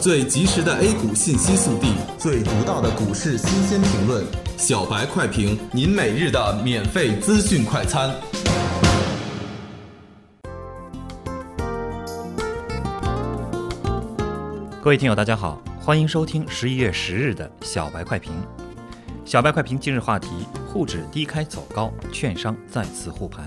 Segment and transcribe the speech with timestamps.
[0.00, 4.24] 最及时的 A 股信息速递，最独到的股市新鲜评论，
[4.56, 8.10] 小白快评，您每日的免费资讯快餐。
[14.82, 18.32] 各位听友，大家好，欢迎收听十一月十日的小白快评。
[19.26, 20.30] 小白快评今日话题：
[20.66, 23.46] 沪指低开走高，券商再次护盘。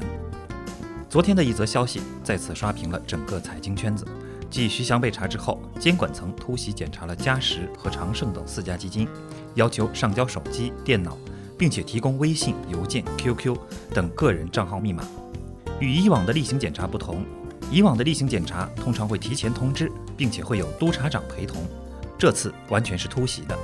[1.10, 4.06] 昨天的一则消息再次刷屏了整个财经圈子。
[4.54, 9.08] 继徐翔被查之后，监管层突袭检查了嘉实和长盛等四家基金，
[9.56, 11.18] 要求上交手机、电脑，
[11.58, 13.58] 并且提供微信、邮件、QQ
[13.96, 15.04] 等个人账号密码。
[15.80, 17.26] 与以往的例行检查不同，
[17.72, 21.64] 以往的例行检查通常会提前通知，并且会有督察长陪同，
[22.16, 23.58] 这次完全是突袭的。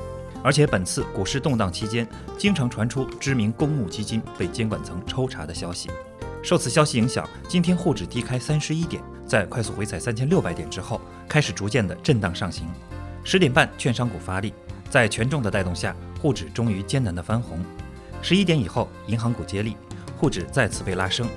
[0.43, 5.87] 而且本次股市动荡期间，经常传出知名公募基金被监管层抽查的消息。
[6.41, 12.67] 受此消息影响，今天沪指低开三十一点，在快速回踩三千六百点之后，开始逐渐的震荡上行。
[13.23, 14.51] 十点半，券商股发力，
[14.89, 17.63] 在权重的带动下，沪指终于艰难的翻红。
[18.23, 19.77] 十一点以后，银行股接力，
[20.17, 21.27] 沪指再次被拉升。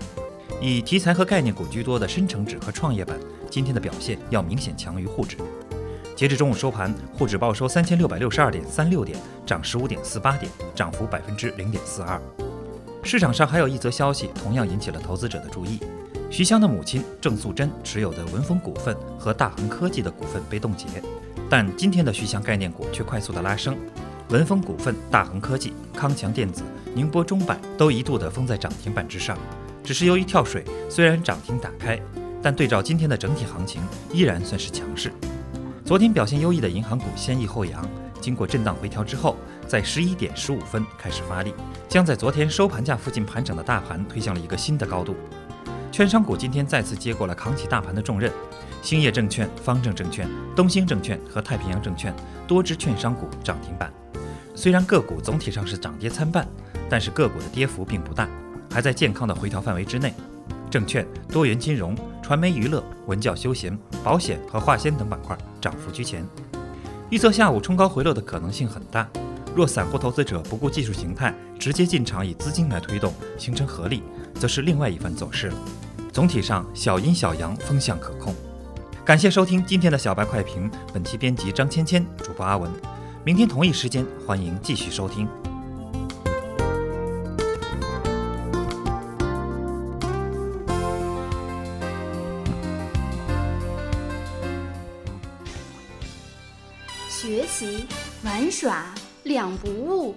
[0.58, 3.14] 以题材和概念股居多的深成指和创业板，
[3.50, 5.36] 今天的表现要明显强于沪指。
[6.16, 12.18] 截至中午收盘，沪指报收三千六百六十二点三六点，涨十五点四八点，涨幅百分之零点四二。
[13.02, 15.78] 市场上还有一则消息，同样引起了投资者的注意。
[16.32, 20.86] 徐翔的母亲郑素珍持有的文峰股份和大恒科技的股份被冻结，
[21.50, 23.76] 但今天的徐翔概念股却快速的拉升，
[24.30, 26.62] 文峰股份、大恒科技、康强电子、
[26.94, 29.36] 宁波中板都一度的封在涨停板之上。
[29.84, 32.00] 只是由于跳水，虽然涨停打开，
[32.40, 35.12] 但对照今天的整体行情，依然算是强势。
[35.84, 37.86] 昨天表现优异的银行股先抑后扬，
[38.22, 39.36] 经过震荡回调之后。
[39.68, 41.54] 在十一点十五分开始发力，
[41.88, 45.16] 将在昨天收盘价附近盘整的大盘推向了一个新的高度。
[45.92, 48.32] 券商股今天再次接过了扛起大盘的重任，
[48.80, 50.26] 兴业证券、方正证券、
[50.56, 52.14] 东兴证券和太平洋证券
[52.48, 53.92] 多只券商股涨停板。
[54.54, 56.48] 虽然个股总体上是涨跌参半，
[56.88, 58.26] 但是个股的跌幅并不大，
[58.70, 60.14] 还在健康的回调范围之内。
[60.70, 66.26] 证券、多元金融、传媒娱乐、文教休闲、保险和化纤等板块涨幅居前，
[67.10, 69.06] 预测下午冲高回落的可能性很大。
[69.54, 74.02] 若散户投资者不顾技术形态，直接进场以资金来推动，形成合力，
[74.36, 75.54] 则是另外一番走势了。
[76.12, 78.34] 总体上，小阴小阳，风向可控。
[79.02, 82.70] 感谢收听今天的小白快评，本期编辑张芊芊，主播阿文。
[83.24, 85.26] 明天同一时间，欢迎继续收听。
[97.08, 97.86] 学习
[98.22, 98.84] 玩耍。
[99.24, 100.16] 两不误，